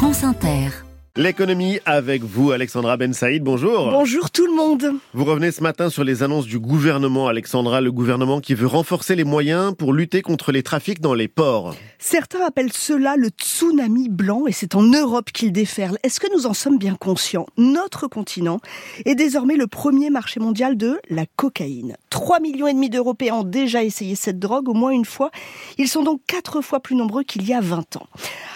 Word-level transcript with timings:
France 0.00 0.24
Inter. 0.24 0.70
L'économie 1.14 1.78
avec 1.84 2.22
vous, 2.22 2.52
Alexandra 2.52 2.96
Ben 2.96 3.12
Saïd. 3.12 3.42
Bonjour. 3.42 3.90
Bonjour 3.90 4.30
tout 4.30 4.46
le 4.46 4.54
monde. 4.54 4.94
Vous 5.12 5.26
revenez 5.26 5.50
ce 5.50 5.62
matin 5.62 5.90
sur 5.90 6.04
les 6.04 6.22
annonces 6.22 6.46
du 6.46 6.58
gouvernement, 6.58 7.28
Alexandra, 7.28 7.82
le 7.82 7.92
gouvernement 7.92 8.40
qui 8.40 8.54
veut 8.54 8.66
renforcer 8.66 9.14
les 9.14 9.24
moyens 9.24 9.74
pour 9.76 9.92
lutter 9.92 10.22
contre 10.22 10.52
les 10.52 10.62
trafics 10.62 11.02
dans 11.02 11.12
les 11.12 11.28
ports. 11.28 11.74
Certains 11.98 12.46
appellent 12.46 12.72
cela 12.72 13.16
le 13.16 13.28
tsunami 13.28 14.08
blanc 14.08 14.46
et 14.46 14.52
c'est 14.52 14.74
en 14.74 14.82
Europe 14.82 15.32
qu'il 15.32 15.52
déferle. 15.52 15.98
Est-ce 16.02 16.18
que 16.18 16.34
nous 16.34 16.46
en 16.46 16.54
sommes 16.54 16.78
bien 16.78 16.94
conscients? 16.94 17.44
Notre 17.58 18.06
continent 18.06 18.60
est 19.04 19.16
désormais 19.16 19.56
le 19.56 19.66
premier 19.66 20.08
marché 20.08 20.40
mondial 20.40 20.78
de 20.78 20.98
la 21.10 21.26
cocaïne. 21.36 21.98
3 22.08 22.40
millions 22.40 22.68
et 22.68 22.72
demi 22.72 22.88
d'Européens 22.88 23.34
ont 23.34 23.44
déjà 23.44 23.84
essayé 23.84 24.14
cette 24.14 24.38
drogue 24.38 24.70
au 24.70 24.74
moins 24.74 24.92
une 24.92 25.04
fois. 25.04 25.30
Ils 25.76 25.88
sont 25.88 26.04
donc 26.04 26.22
quatre 26.26 26.62
fois 26.62 26.80
plus 26.80 26.96
nombreux 26.96 27.24
qu'il 27.24 27.46
y 27.46 27.52
a 27.52 27.60
20 27.60 27.96
ans. 27.96 28.06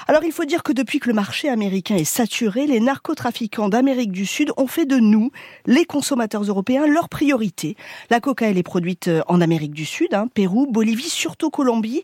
Alors 0.06 0.22
il 0.22 0.32
faut 0.32 0.44
dire 0.44 0.62
que 0.62 0.72
depuis 0.72 0.98
que 0.98 1.08
le 1.08 1.14
marché 1.14 1.48
américain 1.48 1.96
est 1.96 2.04
saturé, 2.04 2.66
les 2.66 2.78
narcotrafiquants 2.78 3.70
d'Amérique 3.70 4.12
du 4.12 4.26
Sud 4.26 4.52
ont 4.58 4.66
fait 4.66 4.84
de 4.84 4.96
nous, 4.96 5.30
les 5.64 5.86
consommateurs 5.86 6.42
européens, 6.42 6.86
leur 6.86 7.08
priorité. 7.08 7.74
La 8.10 8.20
coca, 8.20 8.50
elle 8.50 8.58
est 8.58 8.62
produite 8.62 9.08
euh, 9.08 9.22
en 9.28 9.40
Amérique 9.40 9.72
du 9.72 9.86
Sud, 9.86 10.12
hein, 10.12 10.28
Pérou, 10.34 10.66
Bolivie, 10.70 11.08
surtout 11.08 11.48
Colombie. 11.48 12.02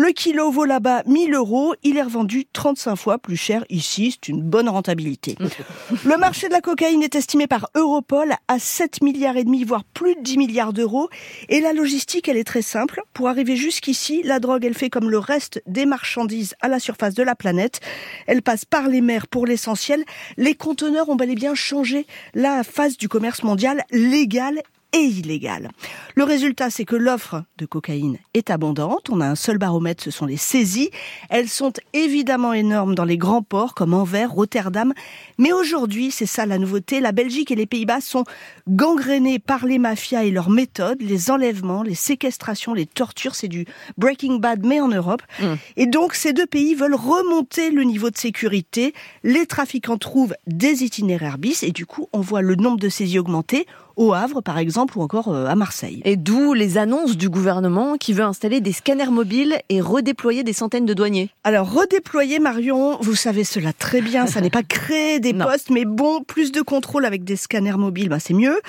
Le 0.00 0.12
kilo 0.12 0.52
vaut 0.52 0.64
là-bas 0.64 1.02
1000 1.06 1.34
euros, 1.34 1.74
il 1.82 1.96
est 1.96 2.02
revendu 2.02 2.46
35 2.52 2.94
fois 2.94 3.18
plus 3.18 3.36
cher 3.36 3.64
ici, 3.68 4.12
c'est 4.12 4.28
une 4.28 4.42
bonne 4.42 4.68
rentabilité. 4.68 5.34
Le 6.04 6.16
marché 6.16 6.46
de 6.46 6.52
la 6.52 6.60
cocaïne 6.60 7.02
est 7.02 7.16
estimé 7.16 7.48
par 7.48 7.68
Europol 7.74 8.32
à 8.46 8.60
7 8.60 9.02
milliards 9.02 9.36
et 9.36 9.42
demi, 9.42 9.64
voire 9.64 9.82
plus 9.82 10.14
de 10.14 10.20
10 10.20 10.38
milliards 10.38 10.72
d'euros. 10.72 11.08
Et 11.48 11.60
la 11.60 11.72
logistique, 11.72 12.28
elle 12.28 12.36
est 12.36 12.44
très 12.44 12.62
simple. 12.62 13.02
Pour 13.12 13.26
arriver 13.26 13.56
jusqu'ici, 13.56 14.22
la 14.22 14.38
drogue, 14.38 14.64
elle 14.64 14.74
fait 14.74 14.88
comme 14.88 15.10
le 15.10 15.18
reste 15.18 15.60
des 15.66 15.84
marchandises 15.84 16.54
à 16.60 16.68
la 16.68 16.78
surface 16.78 17.14
de 17.14 17.24
la 17.24 17.34
planète. 17.34 17.80
Elle 18.28 18.42
passe 18.42 18.64
par 18.64 18.86
les 18.86 19.00
mers 19.00 19.26
pour 19.26 19.46
l'essentiel. 19.46 20.04
Les 20.36 20.54
conteneurs 20.54 21.08
ont 21.08 21.16
bel 21.16 21.30
et 21.30 21.34
bien 21.34 21.56
changé 21.56 22.06
la 22.34 22.62
phase 22.62 22.98
du 22.98 23.08
commerce 23.08 23.42
mondial 23.42 23.82
légal 23.90 24.62
et 24.92 25.00
illégale. 25.00 25.70
Le 26.14 26.24
résultat, 26.24 26.70
c'est 26.70 26.84
que 26.84 26.96
l'offre 26.96 27.44
de 27.58 27.66
cocaïne 27.66 28.18
est 28.34 28.50
abondante. 28.50 29.10
On 29.10 29.20
a 29.20 29.26
un 29.26 29.34
seul 29.34 29.58
baromètre, 29.58 30.02
ce 30.02 30.10
sont 30.10 30.26
les 30.26 30.36
saisies. 30.36 30.90
Elles 31.28 31.48
sont 31.48 31.72
évidemment 31.92 32.52
énormes 32.52 32.94
dans 32.94 33.04
les 33.04 33.18
grands 33.18 33.42
ports 33.42 33.74
comme 33.74 33.92
Anvers, 33.92 34.30
Rotterdam. 34.30 34.94
Mais 35.36 35.52
aujourd'hui, 35.52 36.10
c'est 36.10 36.26
ça 36.26 36.46
la 36.46 36.58
nouveauté, 36.58 37.00
la 37.00 37.12
Belgique 37.12 37.50
et 37.50 37.54
les 37.54 37.66
Pays-Bas 37.66 38.00
sont 38.00 38.24
gangrénés 38.68 39.38
par 39.38 39.66
les 39.66 39.78
mafias 39.78 40.24
et 40.24 40.30
leurs 40.30 40.50
méthodes, 40.50 41.02
les 41.02 41.30
enlèvements, 41.30 41.82
les 41.82 41.94
séquestrations, 41.94 42.72
les 42.74 42.86
tortures. 42.86 43.34
C'est 43.34 43.48
du 43.48 43.66
Breaking 43.98 44.36
Bad, 44.36 44.64
mais 44.64 44.80
en 44.80 44.88
Europe. 44.88 45.22
Mmh. 45.40 45.46
Et 45.76 45.86
donc, 45.86 46.14
ces 46.14 46.32
deux 46.32 46.46
pays 46.46 46.74
veulent 46.74 46.94
remonter 46.94 47.70
le 47.70 47.82
niveau 47.82 48.10
de 48.10 48.16
sécurité. 48.16 48.94
Les 49.22 49.46
trafiquants 49.46 49.98
trouvent 49.98 50.34
des 50.46 50.82
itinéraires 50.82 51.38
bis 51.38 51.62
et 51.62 51.72
du 51.72 51.86
coup, 51.86 52.08
on 52.12 52.20
voit 52.20 52.42
le 52.42 52.54
nombre 52.54 52.78
de 52.78 52.88
saisies 52.88 53.18
augmenter 53.18 53.66
au 53.98 54.14
Havre, 54.14 54.40
par 54.40 54.58
exemple, 54.58 54.96
ou 54.96 55.02
encore 55.02 55.28
euh, 55.28 55.46
à 55.46 55.56
Marseille. 55.56 56.00
Et 56.04 56.16
d'où 56.16 56.54
les 56.54 56.78
annonces 56.78 57.16
du 57.16 57.28
gouvernement 57.28 57.96
qui 57.96 58.12
veut 58.12 58.22
installer 58.22 58.60
des 58.60 58.72
scanners 58.72 59.10
mobiles 59.10 59.58
et 59.68 59.80
redéployer 59.80 60.44
des 60.44 60.52
centaines 60.52 60.86
de 60.86 60.94
douaniers. 60.94 61.30
Alors, 61.42 61.70
redéployer, 61.70 62.38
Marion, 62.38 62.96
vous 63.00 63.16
savez 63.16 63.42
cela 63.42 63.72
très 63.72 64.00
bien, 64.00 64.26
ça 64.28 64.40
n'est 64.40 64.50
pas 64.50 64.62
créer 64.68 65.18
des 65.18 65.34
postes, 65.34 65.70
mais 65.70 65.84
bon, 65.84 66.22
plus 66.22 66.52
de 66.52 66.62
contrôle 66.62 67.04
avec 67.04 67.24
des 67.24 67.34
scanners 67.34 67.76
mobiles, 67.76 68.08
bah, 68.08 68.20
c'est 68.20 68.34
mieux. 68.34 68.60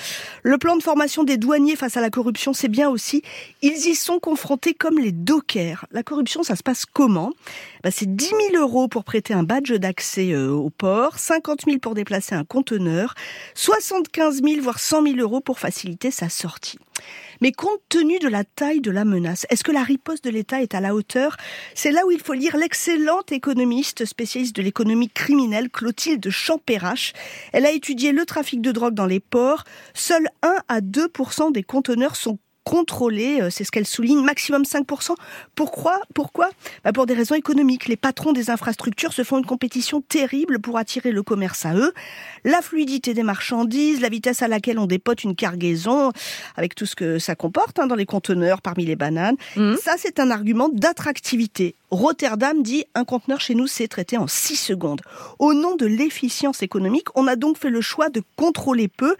Le 0.41 0.57
plan 0.57 0.75
de 0.75 0.81
formation 0.81 1.23
des 1.23 1.37
douaniers 1.37 1.75
face 1.75 1.95
à 1.95 2.01
la 2.01 2.09
corruption, 2.09 2.53
c'est 2.53 2.67
bien 2.67 2.89
aussi. 2.89 3.21
Ils 3.61 3.87
y 3.87 3.93
sont 3.93 4.19
confrontés 4.19 4.73
comme 4.73 4.97
les 4.97 5.11
dockers. 5.11 5.85
La 5.91 6.01
corruption, 6.01 6.41
ça 6.41 6.55
se 6.55 6.63
passe 6.63 6.85
comment? 6.85 7.31
Bah, 7.83 7.91
C'est 7.91 8.13
10 8.13 8.25
000 8.51 8.63
euros 8.63 8.87
pour 8.87 9.03
prêter 9.03 9.35
un 9.35 9.43
badge 9.43 9.73
d'accès 9.73 10.31
euh, 10.31 10.49
au 10.49 10.71
port, 10.71 11.19
50 11.19 11.65
000 11.65 11.77
pour 11.77 11.93
déplacer 11.93 12.33
un 12.33 12.45
conteneur, 12.45 13.13
75 13.53 14.41
000 14.43 14.61
voire 14.61 14.79
100 14.79 15.03
000 15.03 15.18
pour 15.41 15.59
faciliter 15.59 16.11
sa 16.11 16.29
sortie. 16.29 16.79
Mais 17.41 17.51
compte 17.51 17.81
tenu 17.89 18.19
de 18.19 18.27
la 18.27 18.43
taille 18.43 18.81
de 18.81 18.91
la 18.91 19.05
menace, 19.05 19.45
est-ce 19.49 19.63
que 19.63 19.71
la 19.71 19.83
riposte 19.83 20.23
de 20.23 20.29
l'État 20.29 20.61
est 20.61 20.75
à 20.75 20.81
la 20.81 20.93
hauteur? 20.93 21.37
C'est 21.73 21.91
là 21.91 22.05
où 22.05 22.11
il 22.11 22.19
faut 22.19 22.33
lire 22.33 22.57
l'excellente 22.57 23.31
économiste 23.31 24.05
spécialiste 24.05 24.55
de 24.55 24.61
l'économie 24.61 25.09
criminelle, 25.09 25.69
Clotilde 25.69 26.29
Champérache. 26.29 27.13
Elle 27.53 27.65
a 27.65 27.71
étudié 27.71 28.11
le 28.11 28.25
trafic 28.25 28.61
de 28.61 28.71
drogue 28.71 28.93
dans 28.93 29.05
les 29.05 29.19
ports. 29.19 29.63
Seuls 29.93 30.27
1 30.41 30.57
à 30.67 30.81
2% 30.81 31.51
des 31.51 31.63
conteneurs 31.63 32.15
sont 32.15 32.39
contrôler, 32.63 33.41
euh, 33.41 33.49
c'est 33.49 33.63
ce 33.63 33.71
qu'elle 33.71 33.85
souligne, 33.85 34.23
maximum 34.23 34.63
5%. 34.63 35.15
Pourquoi 35.55 35.99
Pourquoi? 36.13 36.49
Bah 36.83 36.93
Pour 36.93 37.05
des 37.05 37.13
raisons 37.13 37.35
économiques. 37.35 37.87
Les 37.87 37.97
patrons 37.97 38.33
des 38.33 38.49
infrastructures 38.49 39.13
se 39.13 39.23
font 39.23 39.37
une 39.39 39.45
compétition 39.45 40.01
terrible 40.01 40.59
pour 40.59 40.77
attirer 40.77 41.11
le 41.11 41.23
commerce 41.23 41.65
à 41.65 41.75
eux. 41.75 41.93
La 42.43 42.61
fluidité 42.61 43.13
des 43.13 43.23
marchandises, 43.23 44.01
la 44.01 44.09
vitesse 44.09 44.41
à 44.41 44.47
laquelle 44.47 44.79
on 44.79 44.85
dépote 44.85 45.23
une 45.23 45.35
cargaison, 45.35 46.11
avec 46.55 46.75
tout 46.75 46.85
ce 46.85 46.95
que 46.95 47.19
ça 47.19 47.35
comporte 47.35 47.79
hein, 47.79 47.87
dans 47.87 47.95
les 47.95 48.05
conteneurs, 48.05 48.61
parmi 48.61 48.85
les 48.85 48.95
bananes, 48.95 49.35
mmh. 49.55 49.75
ça 49.75 49.93
c'est 49.97 50.19
un 50.19 50.31
argument 50.31 50.69
d'attractivité. 50.69 51.75
Rotterdam 51.91 52.61
dit 52.61 52.85
un 52.93 53.03
conteneur 53.03 53.41
chez 53.41 53.55
nous 53.55 53.67
c'est 53.67 53.87
traité 53.87 54.17
en 54.17 54.27
6 54.27 54.55
secondes. 54.55 55.01
Au 55.39 55.53
nom 55.53 55.75
de 55.75 55.85
l'efficience 55.85 56.61
économique, 56.61 57.07
on 57.15 57.27
a 57.27 57.35
donc 57.35 57.57
fait 57.57 57.69
le 57.69 57.81
choix 57.81 58.09
de 58.09 58.21
contrôler 58.35 58.87
peu. 58.87 59.15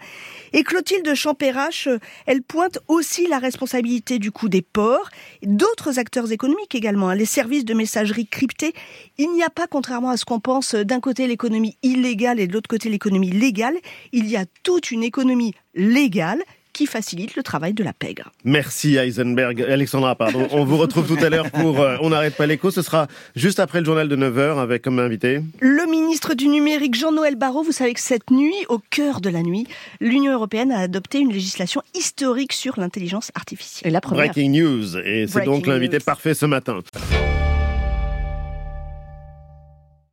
Et 0.52 0.62
Clotilde 0.62 1.14
Champérache, 1.14 1.88
elle 2.26 2.42
pointe 2.42 2.78
aussi 2.88 3.26
la 3.26 3.38
responsabilité 3.38 4.18
du 4.18 4.30
coût 4.30 4.48
des 4.48 4.62
ports, 4.62 5.10
d'autres 5.42 5.98
acteurs 5.98 6.30
économiques 6.30 6.74
également, 6.74 7.08
hein. 7.08 7.14
les 7.14 7.24
services 7.24 7.64
de 7.64 7.74
messagerie 7.74 8.26
cryptés. 8.26 8.74
Il 9.18 9.32
n'y 9.32 9.42
a 9.42 9.50
pas, 9.50 9.66
contrairement 9.66 10.10
à 10.10 10.16
ce 10.16 10.24
qu'on 10.24 10.40
pense, 10.40 10.74
d'un 10.74 11.00
côté 11.00 11.26
l'économie 11.26 11.76
illégale 11.82 12.40
et 12.40 12.46
de 12.46 12.52
l'autre 12.52 12.68
côté 12.68 12.88
l'économie 12.88 13.30
légale. 13.30 13.76
Il 14.12 14.28
y 14.28 14.36
a 14.36 14.44
toute 14.62 14.90
une 14.90 15.02
économie 15.02 15.54
légale 15.74 16.42
qui 16.80 16.86
facilite 16.86 17.36
le 17.36 17.42
travail 17.42 17.74
de 17.74 17.84
la 17.84 17.92
pègre. 17.92 18.32
Merci 18.42 18.96
Heisenberg. 18.96 19.60
Alexandra, 19.60 20.14
pardon. 20.14 20.48
On 20.50 20.64
vous 20.64 20.78
retrouve 20.78 21.06
tout 21.06 21.22
à 21.22 21.28
l'heure 21.28 21.50
pour 21.50 21.78
euh, 21.78 21.98
On 22.00 22.08
n'arrête 22.08 22.34
pas 22.36 22.46
l'écho. 22.46 22.70
Ce 22.70 22.80
sera 22.80 23.06
juste 23.36 23.60
après 23.60 23.80
le 23.80 23.84
journal 23.84 24.08
de 24.08 24.16
9h 24.16 24.58
avec 24.58 24.80
comme 24.80 24.98
invité 24.98 25.42
le 25.60 25.90
ministre 25.90 26.32
du 26.32 26.48
numérique 26.48 26.94
Jean-Noël 26.94 27.34
Barrot. 27.34 27.62
Vous 27.62 27.72
savez 27.72 27.92
que 27.92 28.00
cette 28.00 28.30
nuit, 28.30 28.64
au 28.70 28.78
cœur 28.78 29.20
de 29.20 29.28
la 29.28 29.42
nuit, 29.42 29.66
l'Union 30.00 30.32
européenne 30.32 30.72
a 30.72 30.78
adopté 30.78 31.18
une 31.18 31.34
législation 31.34 31.82
historique 31.94 32.54
sur 32.54 32.80
l'intelligence 32.80 33.30
artificielle. 33.34 33.92
la 33.92 34.00
première. 34.00 34.24
Breaking 34.32 34.48
news. 34.48 34.96
Et 34.96 35.26
c'est 35.28 35.44
donc 35.44 35.66
l'invité 35.66 35.98
parfait 35.98 36.32
ce 36.32 36.46
matin. 36.46 36.80